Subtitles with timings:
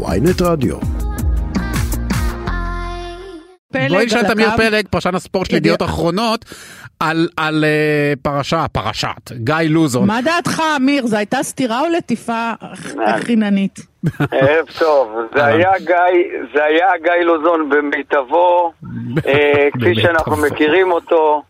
[0.00, 0.76] ויינט רדיו.
[3.88, 6.44] בואי נשאל את אמיר פלג, פרשן הספורט של ידיעות אחרונות,
[7.00, 10.06] על, על uh, פרשה, פרשת, גיא לוזון.
[10.06, 11.06] מה דעתך, אמיר?
[11.06, 12.52] זו הייתה סתירה או לטיפה
[13.24, 13.80] חיננית?
[14.30, 18.72] ערב טוב, זה היה גיא, זה היה גיא לוזון במיטבו,
[19.26, 21.42] אה, כפי שאנחנו מכירים אותו.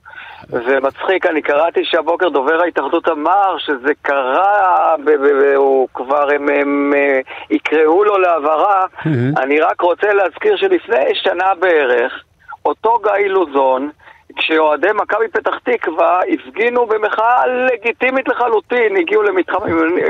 [0.49, 4.95] זה מצחיק, אני קראתי שהבוקר דובר ההתאחדות אמר שזה קרה,
[5.57, 6.93] הוא כבר, הם, הם
[7.51, 8.87] יקראו לו להעברה.
[9.37, 12.23] אני רק רוצה להזכיר שלפני שנה בערך,
[12.65, 13.91] אותו גיא לוזון,
[14.37, 19.59] כשאוהדי מכבי פתח תקווה הפגינו במחאה לגיטימית לחלוטין, הגיעו למתחם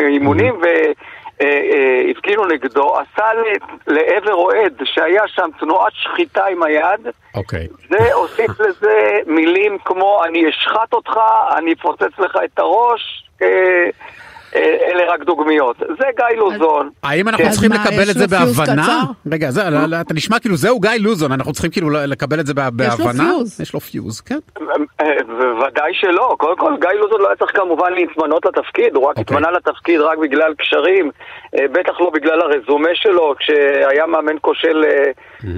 [0.08, 0.66] אימונים ו...
[2.10, 3.24] הפגינו נגדו, עשה
[3.86, 7.68] לעבר אוהד שהיה שם תנועת שחיטה עם היד, אוקיי.
[7.88, 11.20] זה הוסיף לזה מילים כמו אני אשחט אותך,
[11.56, 13.24] אני אפוצץ לך את הראש,
[14.56, 15.76] אלה רק דוגמיות.
[15.78, 16.90] זה גיא לוזון.
[17.02, 18.98] האם אנחנו צריכים לקבל את זה בהבנה?
[19.32, 19.48] רגע,
[20.00, 22.88] אתה נשמע כאילו זהו גיא לוזון, אנחנו צריכים כאילו לקבל את זה בהבנה?
[22.94, 23.60] יש לו פיוז.
[23.60, 24.38] יש לו פיוז, כן.
[25.60, 26.36] ודאי שלא.
[26.38, 30.18] קודם כל, גיא לוזון לא היה צריך כמובן להתמנות לתפקיד, הוא רק התמנה לתפקיד רק
[30.18, 31.10] בגלל קשרים,
[31.54, 34.84] בטח לא בגלל הרזומה שלו, כשהיה מאמן כושל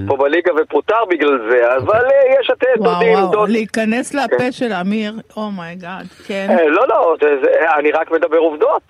[0.07, 2.03] פה בליגה ופוטר בגלל זה, אבל
[2.41, 3.13] יש את דודים.
[3.13, 6.57] וואו, וואו, להיכנס לפה של אמיר, oh my god, כן.
[6.67, 7.15] לא, לא,
[7.79, 8.84] אני רק מדבר עובדות.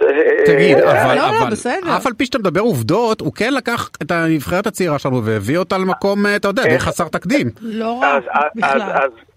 [0.45, 1.97] תגיד, אבל, לא, אבל, בסדר.
[1.97, 5.77] אף על פי שאתה מדבר עובדות, הוא כן לקח את הנבחרת הצעירה שלנו והביא אותה
[5.77, 7.47] למקום, אתה יודע, די חסר תקדים.
[7.61, 8.19] לא רע,
[8.55, 8.81] בכלל.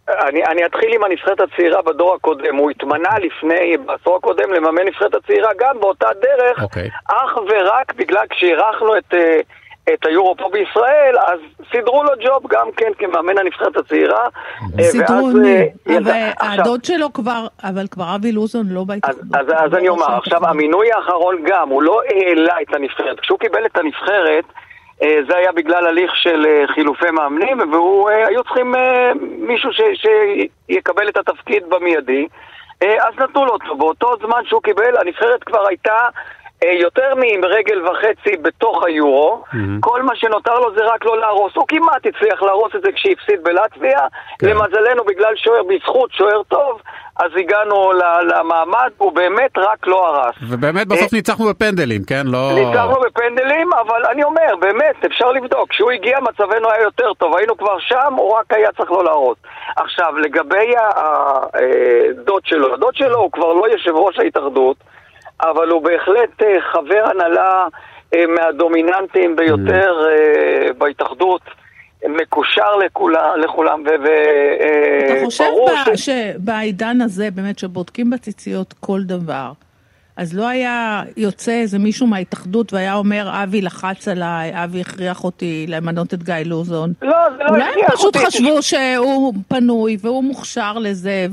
[0.09, 2.57] אני, אני אתחיל עם הנבחרת הצעירה בדור הקודם.
[2.57, 6.91] הוא התמנה לפני, בעשור הקודם, למאמן נבחרת הצעירה גם באותה דרך, אוקיי.
[7.09, 9.15] אך ורק בגלל כשאירחנו את,
[9.95, 11.41] את היורו פה בישראל, אז
[11.73, 14.27] סידרו לו ג'וב גם כן כמאמן הנבחרת הצעירה.
[14.81, 19.35] סידרו לי, אבל הדוד שלו כבר, אבל כבר אבי לוזון לא בהתאחדות.
[19.51, 23.21] אז, אני אומר, עכשיו המינוי האחרון גם, הוא לא העלה את הנבחרת.
[23.21, 24.45] כשהוא קיבל את הנבחרת,
[25.01, 28.75] זה היה בגלל הליך של חילופי מאמנים, והיו צריכים
[29.39, 32.27] מישהו שיקבל את התפקיד במיידי,
[32.81, 33.77] אז נתנו לו אותו.
[33.77, 35.99] באותו זמן שהוא קיבל, הנבחרת כבר הייתה
[36.65, 39.57] יותר מרגל וחצי בתוך היורו, mm-hmm.
[39.81, 41.53] כל מה שנותר לו זה רק לא להרוס.
[41.57, 44.01] הוא כמעט הצליח להרוס את זה כשהפסיד בלטביה,
[44.39, 44.47] כן.
[44.47, 46.81] למזלנו בגלל שוער, בזכות שוער טוב,
[47.17, 47.93] אז הגענו
[48.23, 50.35] למעמד, הוא באמת רק לא הרס.
[50.49, 52.23] ובאמת בסוף ניצחנו בפנדלים, כן?
[52.27, 52.51] לא...
[52.55, 55.71] ניצחנו בפנדלים, אבל אני אומר, באמת, אפשר לבדוק.
[55.71, 59.39] כשהוא הגיע מצבנו היה יותר טוב, היינו כבר שם, הוא רק היה צריך לא להרוס.
[59.77, 64.77] עכשיו, לגבי הדוד שלו, הדוד שלו הוא כבר לא יושב ראש ההתאחדות,
[65.41, 67.67] אבל הוא בהחלט חבר הנהלה
[68.29, 69.95] מהדומיננטיים ביותר
[70.79, 71.43] בהתאחדות.
[72.09, 74.05] מקושר לכולם, לכולם ו...
[75.05, 75.45] אתה חושב
[75.95, 79.53] שבעידן הזה, באמת, שבודקים בציציות כל דבר,
[80.17, 85.67] אז לא היה יוצא איזה מישהו מההתאחדות והיה אומר, אבי לחץ עליי, אבי הכריח אותי
[85.69, 86.93] למנות את גיא לוזון.
[87.03, 91.27] לא, זה לא אולי הם פשוט חשבו שהוא פנוי והוא מוכשר לזה,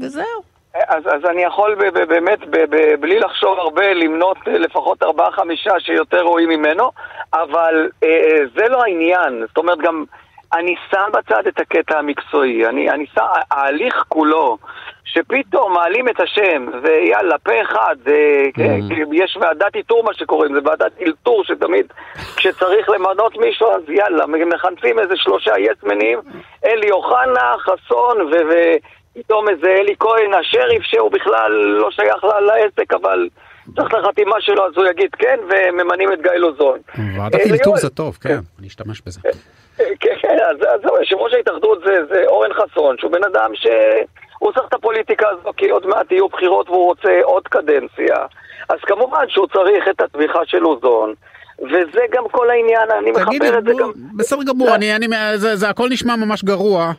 [0.00, 0.51] וזהו.
[0.74, 5.80] אז, אז אני יכול ב, ב, באמת, ב, ב, בלי לחשוב הרבה, למנות לפחות ארבעה-חמישה
[5.80, 6.90] שיותר רואים ממנו,
[7.34, 9.44] אבל אה, זה לא העניין.
[9.48, 10.04] זאת אומרת, גם
[10.52, 12.66] אני שם בצד את הקטע המקצועי.
[12.66, 14.58] אני, אני שם, ההליך כולו,
[15.04, 19.08] שפתאום מעלים את השם, ויאללה, פה אחד, אה, mm-hmm.
[19.12, 21.86] יש ועדת איתור, מה שקוראים, זה ועדת אילתור, שתמיד
[22.36, 26.18] כשצריך למנות מישהו, אז יאללה, מחנפים איזה שלושה יסמנים,
[26.64, 28.30] אלי אוחנה, חסון ו...
[28.30, 28.76] ו
[29.14, 33.28] פתאום איזה אלי כהן, השריף, שהוא בכלל לא שייך לעסק, אבל
[33.76, 36.78] צריך את החתימה שלו, אז הוא יגיד כן, וממנים את גיא לוזון.
[37.16, 39.20] ועדת אילתור זה טוב, כן, אני אשתמש בזה.
[39.76, 43.66] כן, כן, אז זהו, יושב ראש ההתאחדות זה אורן חסון, שהוא בן אדם ש...
[44.38, 48.16] הוא צריך את הפוליטיקה הזו כי עוד מעט יהיו בחירות והוא רוצה עוד קדנציה.
[48.68, 51.14] אז כמובן שהוא צריך את התמיכה של לוזון.
[51.62, 53.90] וזה גם כל העניין, אני מחבר את זה גם...
[54.16, 54.68] בסדר גמור,
[55.34, 56.92] זה, זה הכל נשמע ממש גרוע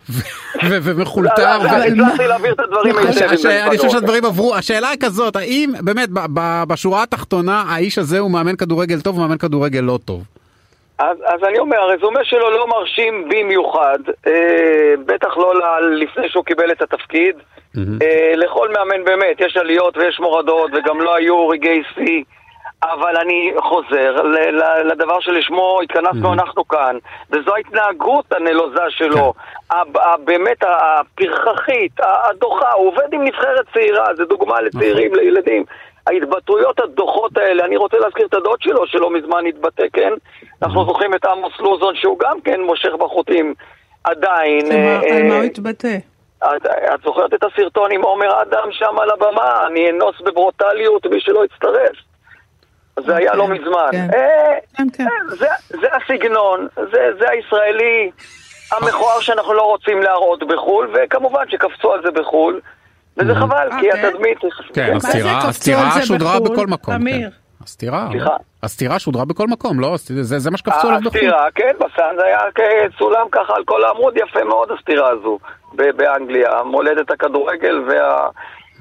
[0.69, 1.49] ומחולטר.
[1.49, 3.47] הצלחתי להעביר את הדברים היטב.
[3.67, 6.09] אני חושב שהדברים עברו, השאלה היא כזאת, האם באמת
[6.67, 10.23] בשורה התחתונה האיש הזה הוא מאמן כדורגל טוב או מאמן כדורגל לא טוב?
[10.99, 15.53] אז, אז אני אומר, הרזומה שלו לא מרשים במיוחד, אה, בטח לא
[15.91, 17.35] לפני שהוא קיבל את התפקיד.
[17.35, 17.79] Mm-hmm.
[18.01, 22.23] אה, לכל מאמן באמת, יש עליות ויש מורדות, וגם לא היו רגעי שיא.
[22.91, 24.15] אבל אני חוזר
[24.83, 26.33] לדבר שלשמו התכנסנו.
[26.33, 26.97] אנחנו כאן,
[27.29, 29.33] וזו ההתנהגות הנלוזה שלו,
[29.69, 29.77] כן.
[30.25, 35.23] באמת הפרחחית, הדוחה, הוא עובד עם נבחרת צעירה, זו דוגמה לצעירים, נכון.
[35.23, 35.65] לילדים.
[36.07, 40.13] ההתבטאויות הדוחות האלה, אני רוצה להזכיר את הדוד שלו שלא מזמן התבטא, כן?
[40.63, 43.53] אנחנו זוכרים את עמוס לוזון שהוא גם כן מושך בחוטים
[44.03, 44.71] עדיין.
[45.11, 45.97] על מה הוא התבטא?
[46.93, 49.67] את זוכרת את הסרטון עם עומר אדם שם על הבמה?
[49.67, 52.12] אני אנוס בברוטליות, מי שלא יצטרף.
[52.99, 53.89] זה היה לא מזמן.
[53.91, 54.07] כן.
[54.77, 55.05] כן, כן.
[55.69, 56.67] זה הסגנון,
[57.19, 58.11] זה הישראלי
[58.71, 62.59] המכוער שאנחנו לא רוצים להראות בחו"ל, וכמובן שקפצו על זה בחו"ל.
[63.17, 64.37] וזה חבל, כי התדמית...
[64.73, 64.93] כן,
[65.47, 66.93] הסתירה שודרה בכל מקום.
[66.93, 67.29] אמיר.
[67.63, 68.07] הסתירה,
[68.63, 69.95] הסתירה שודרה בכל מקום, לא?
[69.97, 71.17] זה, זה מה שקפצו עליו בחו"ל.
[71.17, 72.39] הסתירה, כן, בסן זה היה
[72.97, 75.39] צולם ככה על כל העמוד, יפה מאוד הסתירה הזו
[75.73, 77.79] באנגליה, מולדת הכדורגל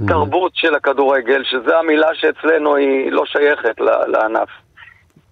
[0.00, 4.48] והתרבות של הכדורגל, שזו המילה שאצלנו היא לא שייכת לענף.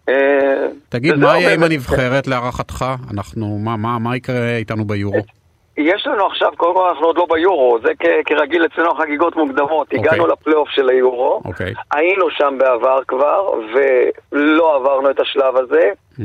[0.09, 2.85] אה, תגיד, מה יהיה עם הנבחרת להערכתך?
[3.15, 3.59] אנחנו,
[4.01, 5.21] מה יקרה איתנו ביורו?
[5.77, 7.93] יש לנו עכשיו, קודם כל אנחנו עוד לא ביורו, זה
[8.27, 9.93] כרגיל אצלנו חגיגות מוקדמות.
[9.93, 9.97] Okay.
[9.97, 10.11] אוקיי.
[10.11, 11.49] הגענו לפלייאוף של היורו, okay.
[11.49, 11.75] אוקיי.
[11.93, 13.51] היינו שם בעבר כבר,
[14.33, 15.91] ולא עברנו את השלב הזה.
[16.19, 16.23] Mm-hmm.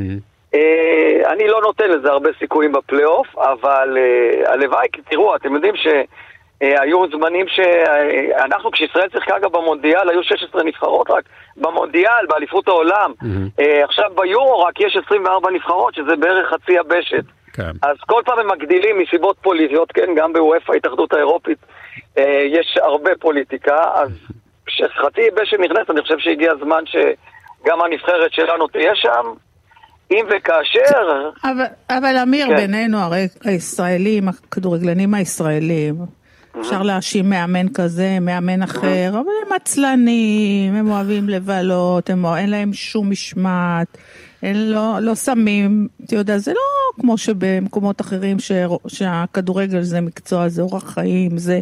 [0.55, 6.03] Uh, אני לא נותן לזה הרבה סיכויים בפלייאוף, אבל uh, הלוואי, תראו, אתם יודעים שהיו
[6.63, 11.23] uh, זמנים שאנחנו, כשישראל שיחקה גם במונדיאל, היו 16 נבחרות רק.
[11.57, 13.11] במונדיאל, באליפות העולם.
[13.21, 13.63] Mm-hmm.
[13.83, 17.25] עכשיו ביורו רק יש 24 נבחרות, שזה בערך חצי יבשת.
[17.55, 17.71] כן.
[17.81, 21.57] אז כל פעם הם מגדילים מסיבות פוליטיות, כן, גם בוופא, ההתאחדות האירופית,
[22.17, 24.09] אה, יש הרבה פוליטיקה, אז
[24.65, 29.33] כשחצי יבשת נכנסת, אני חושב שהגיע הזמן שגם הנבחרת שלנו תהיה שם.
[30.11, 31.29] אם וכאשר...
[31.43, 32.55] אבל, אבל אמיר, כן.
[32.55, 35.95] בינינו, הרי הישראלים, הכדורגלנים הישראלים,
[36.59, 42.73] אפשר להאשים מאמן כזה, מאמן אחר, אבל הם עצלנים, הם אוהבים לבלות, הם, אין להם
[42.73, 43.97] שום משמעת.
[44.41, 48.51] הם לא, לא שמים, אתה יודע, זה לא כמו שבמקומות אחרים ש,
[48.87, 51.59] שהכדורגל זה מקצוע, זה אורח חיים, זה,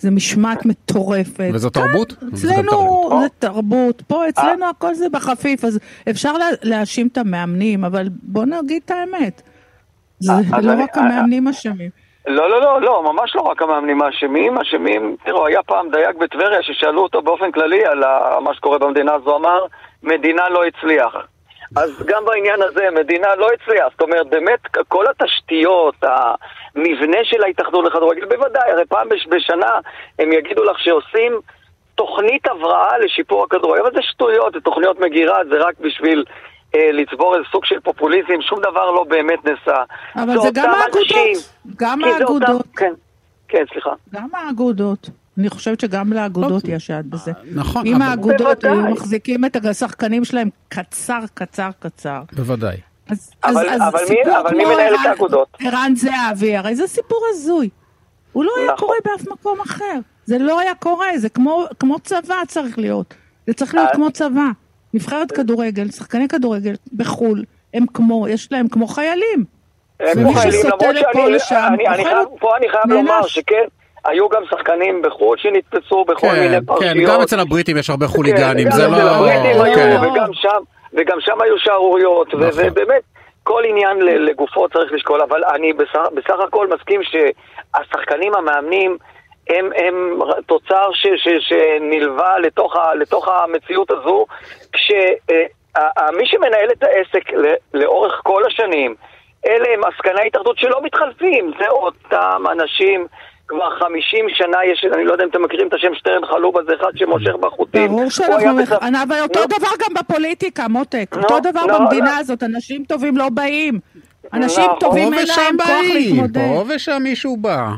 [0.00, 1.50] זה משמעת מטורפת.
[1.54, 2.12] וזו תרבות?
[2.34, 5.78] אצלנו זה תרבות, פה אצלנו הכל זה בחפיף, אז
[6.10, 6.32] אפשר
[6.62, 9.42] להאשים את המאמנים, אבל בוא נגיד את האמת.
[10.20, 10.32] זה
[10.62, 12.03] לא רק המאמנים אשמים.
[12.26, 16.62] לא, לא, לא, לא, ממש לא רק המאמנים האשמים, אשמים, תראו, היה פעם דייג בטבריה
[16.62, 18.04] ששאלו אותו באופן כללי על
[18.40, 19.64] מה שקורה במדינה הזו, אמר,
[20.02, 21.16] מדינה לא הצליח.
[21.76, 27.84] אז גם בעניין הזה מדינה לא הצליחה, זאת אומרת באמת כל התשתיות, המבנה של ההתאחדות
[27.84, 29.78] לכדורגל, בוודאי, הרי פעם בשנה
[30.18, 31.40] הם יגידו לך שעושים
[31.94, 36.24] תוכנית הבראה לשיפור הכדורגל, אבל זה שטויות, זה תוכניות מגירה, זה רק בשביל
[36.92, 39.82] לצבור איזה סוג של פופוליזם, שום דבר לא באמת נעשה.
[40.16, 42.66] אבל זה, זה גם האגודות, גם האגודות.
[42.76, 42.92] כן,
[43.48, 43.90] כן, סליחה.
[44.14, 45.10] גם האגודות.
[45.38, 46.68] אני חושבת שגם לאגודות.
[46.68, 47.32] יש יד בזה.
[47.54, 47.86] נכון.
[47.86, 52.22] אם האגודות היו מחזיקים את השחקנים שלהם קצר, קצר, קצר.
[52.32, 52.76] בוודאי.
[53.08, 55.48] אז, אבל, אז, אבל, מי, אבל מי מנהל את האגודות?
[55.60, 57.68] ערן זהבי, הרי זה סיפור הזוי.
[58.32, 58.78] הוא לא היה נכון.
[58.78, 59.98] קורה באף מקום אחר.
[60.24, 63.14] זה לא היה קורה, זה כמו, כמו צבא צריך להיות.
[63.46, 63.94] זה צריך להיות אה.
[63.94, 64.46] כמו צבא.
[64.94, 67.44] נבחרת כדורגל, שחקני כדורגל בחו"ל,
[67.74, 69.44] הם כמו, יש להם כמו חיילים.
[70.00, 70.96] הם כמו חיילים, למרות
[71.38, 71.84] שאני,
[72.40, 73.64] פה אני חייב לומר שכן.
[74.04, 76.94] היו גם שחקנים בחו"ל שנתפסו בכל כן, מיני פרשיות.
[76.94, 78.96] כן, גם אצל הבריטים יש הרבה חוליגנים, כן, זה לא...
[78.96, 79.96] הבריטים היו, כן.
[80.02, 80.62] וגם שם,
[80.92, 82.48] וגם שם היו שערוריות, נכון.
[82.56, 83.02] ובאמת,
[83.42, 88.96] כל עניין לגופו צריך לשקול, אבל אני בסך, בסך הכל מסכים שהשחקנים המאמנים
[89.50, 94.26] הם, הם תוצר ש, ש, שנלווה לתוך, ה, לתוך המציאות הזו,
[94.72, 97.30] כשמי שמנהל את העסק
[97.74, 98.94] לאורך כל השנים,
[99.46, 103.06] אלה הם עסקני התאחדות שלא מתחלפים, זה אותם אנשים
[103.48, 106.72] כבר 50 שנה יש, אני לא יודע אם אתם מכירים את השם שטרן חלובה, זה
[106.80, 107.88] אחד שמושך בחוטים.
[107.88, 108.78] ברור שאנחנו, בצפ...
[109.02, 111.16] אבל אותו דבר גם בפוליטיקה, מותק.
[111.16, 113.78] אותו דבר במדינה הזאת, אנשים טובים לא באים.
[114.32, 116.40] אנשים טובים אין להם כוח להתמודד.
[116.40, 117.68] פה ושם מישהו בא.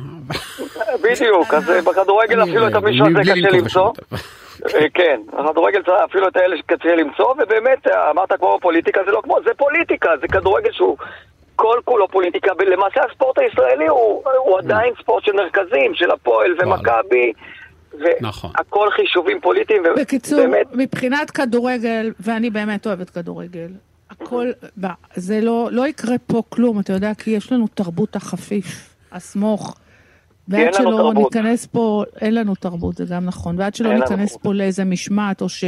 [1.03, 3.93] בדיוק, אז אה, בכדורגל אפילו את המישהו הזה קשה למצוא.
[4.75, 9.37] אה, כן, בכדורגל אפילו את האלה קשה למצוא, ובאמת, אמרת כמו פוליטיקה, זה לא כמו,
[9.45, 10.97] זה פוליטיקה, זה כדורגל שהוא
[11.57, 17.33] כל כולו פוליטיקה, ולמעשה הספורט הישראלי הוא, הוא עדיין ספורט של מרכזים, של הפועל ומכבי.
[18.21, 18.51] נכון.
[18.59, 19.83] והכל חישובים פוליטיים.
[19.97, 20.67] בקיצור, ובאמת...
[20.73, 23.69] מבחינת כדורגל, ואני באמת אוהבת כדורגל,
[24.27, 24.51] הכל,
[25.15, 29.77] זה לא, לא יקרה פה כלום, אתה יודע, כי יש לנו תרבות החפיף, הסמוך.
[30.49, 31.13] ועד שלא.
[31.15, 33.59] ניכנס פה, אין לנו תרבות, זה גם נכון.
[33.59, 35.65] ועד שלא ניכנס פה לאיזה משמעת, או ש...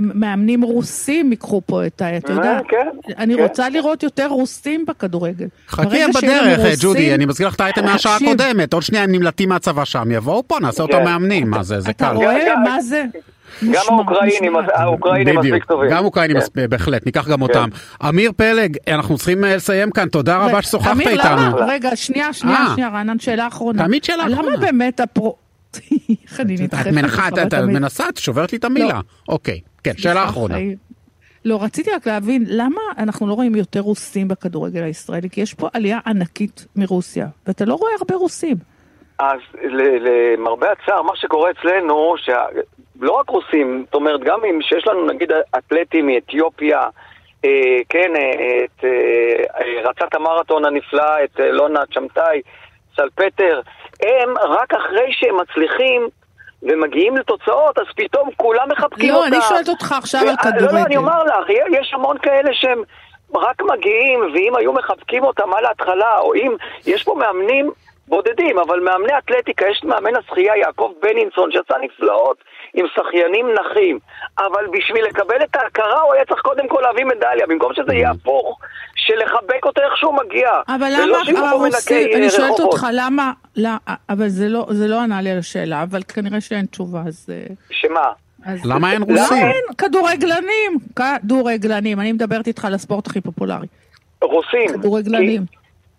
[0.00, 2.16] מאמנים רוסים ייקחו פה את ה...
[2.16, 2.86] אתה יודע, אה, כן,
[3.18, 3.42] אני כן.
[3.42, 5.46] רוצה לראות יותר רוסים בכדורגל.
[5.68, 9.48] חכי הם בדרך, ג'ודי, אני מזכיר לך את האייטם מהשעה הקודמת, עוד שנייה הם נמלטים
[9.48, 11.04] מהצבא שם, יבואו פה, נעשה אותם כן.
[11.04, 12.04] מאמנים, מה זה, זה קל.
[12.04, 13.04] אתה רואה מה זה?
[13.64, 13.82] גם
[14.74, 15.90] האוקראינים מספיק טובים.
[15.90, 16.36] גם האוקראינים
[16.68, 17.68] בהחלט, ניקח גם אותם.
[18.08, 21.56] אמיר פלג, אנחנו צריכים אה, לסיים כאן, תודה רבה ששוחחת איתנו.
[21.68, 22.72] רגע, שנייה, שנייה, אה.
[22.74, 23.84] שנייה, רענן, שאלה אחרונה.
[23.84, 24.42] תמיד שאלה אחרונה.
[24.42, 25.36] למה באמת הפרו...
[26.24, 27.38] איך אני נדחפת?
[27.38, 28.94] את מנסה, את שוברת לי את המילה.
[28.94, 29.00] לא.
[29.28, 29.60] אוקיי.
[29.86, 30.54] כן, שאלה אחרונה.
[31.44, 35.30] לא, רציתי רק להבין, למה אנחנו לא רואים יותר רוסים בכדורגל הישראלי?
[35.30, 38.56] כי יש פה עלייה ענקית מרוסיה, ואתה לא רואה הרבה רוסים.
[39.18, 39.38] אז
[40.00, 42.14] למרבה הצער, מה שקורה אצלנו,
[43.00, 46.82] לא רק רוסים, זאת אומרת, גם אם שיש לנו נגיד אתלטים מאתיופיה,
[47.44, 48.90] אה, כן, אה, את אה,
[49.60, 52.40] אה, רצת המרתון הנפלא, את אה, לונה צ'מטאי,
[52.96, 53.60] סלפטר,
[54.02, 56.08] הם רק אחרי שהם מצליחים
[56.62, 59.30] ומגיעים לתוצאות, אז פתאום כולם מחבקים לא, אותם.
[59.30, 60.28] לא, אני שואלת אותך עכשיו ו...
[60.28, 60.66] על כדורגל.
[60.66, 62.82] לא, לא, אני אומר לך, יש המון כאלה שהם
[63.34, 67.70] רק מגיעים, ואם היו מחבקים אותם על ההתחלה, או אם יש פה מאמנים
[68.08, 72.36] בודדים, אבל מאמני אתלטיקה, יש מאמן השחייה יעקב בנינסון שעשה נפלאות
[72.76, 73.98] עם שחיינים נחים,
[74.38, 78.10] אבל בשביל לקבל את ההכרה הוא היה צריך קודם כל להביא מדליה, במקום שזה יהיה
[78.10, 78.58] הפוך,
[78.96, 80.50] של לחבק אותו איך שהוא מגיע.
[80.68, 83.70] אבל למה, אבל רוסי, אני שואלת אותך למה, לא,
[84.08, 87.26] אבל זה לא, זה לא ענה לי על השאלה, אבל כנראה שאין תשובה, אז...
[87.70, 88.12] שמה?
[88.46, 89.16] אז למה אין רוסים?
[89.16, 90.72] למה אין כדורגלנים?
[90.96, 93.66] כדורגלנים, אני מדברת איתך על הספורט הכי פופולרי.
[94.22, 94.68] רוסים.
[94.68, 95.42] כדורגלנים.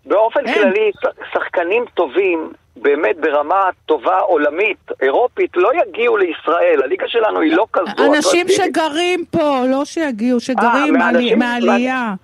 [0.06, 0.54] באופן אין.
[0.54, 0.90] כללי,
[1.32, 6.80] שחקנים טובים, באמת ברמה טובה עולמית, אירופית, לא יגיעו לישראל.
[6.84, 8.14] הליגה שלנו היא לא כזו.
[8.16, 10.94] אנשים שגרים פה, לא שיגיעו, שגרים
[11.38, 12.14] מהעלייה.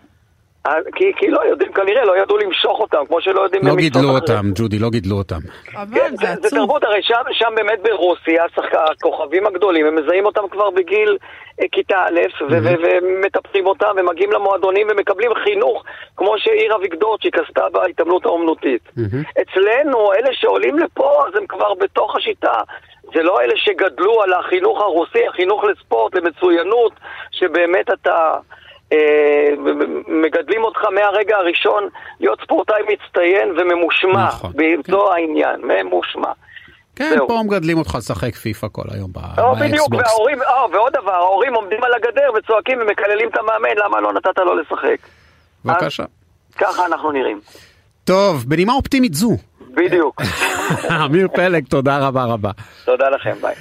[0.94, 3.66] כי, כי לא יודעים, כנראה לא ידעו למשוך אותם, כמו שלא יודעים...
[3.66, 5.38] לא גידלו אותם, ג'ודי, לא גידלו אותם.
[5.76, 6.42] אבל כן, זה עצוב.
[6.46, 8.44] זה תרבות, הרי שם, שם באמת ברוסיה,
[8.90, 11.18] הכוכבים הגדולים, הם מזהים אותם כבר בגיל
[11.60, 15.84] אה, כיתה א', ומטפחים אותם, ומגיעים למועדונים ומקבלים חינוך,
[16.16, 18.82] כמו שעיר אביגדורצ'יק עשתה בהתעמלות האומנותית.
[19.42, 22.56] אצלנו, אלה שעולים לפה, אז הם כבר בתוך השיטה.
[23.14, 26.92] זה לא אלה שגדלו על החינוך הרוסי, החינוך לספורט, למצוינות,
[27.30, 28.36] שבאמת אתה...
[28.94, 29.54] אה,
[30.08, 31.88] מגדלים אותך מהרגע הראשון
[32.20, 34.26] להיות ספורטאי מצטיין וממושמע.
[34.26, 34.52] נכון.
[34.90, 35.12] זו כן.
[35.12, 36.32] העניין, ממושמע.
[36.96, 37.28] כן, זהו.
[37.28, 39.38] פה מגדלים אותך לשחק פיפא כל היום באקסבוקס.
[39.38, 44.00] או, בדיוק, וההורים, או, ועוד דבר, ההורים עומדים על הגדר וצועקים ומקללים את המאמן, למה
[44.00, 44.96] לא נתת לו לשחק?
[45.64, 46.04] בבקשה.
[46.58, 47.40] ככה אנחנו נראים.
[48.04, 49.36] טוב, בנימה אופטימית זו.
[49.74, 50.22] בדיוק.
[51.04, 52.50] אמיר פלג, תודה רבה רבה.
[52.84, 53.54] תודה לכם, ביי.